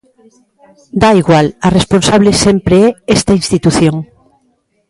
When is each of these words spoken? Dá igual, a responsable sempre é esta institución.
Dá 1.01 1.09
igual, 1.21 1.47
a 1.67 1.69
responsable 1.77 2.31
sempre 2.45 2.75
é 2.87 2.89
esta 3.15 3.37
institución. 3.41 3.95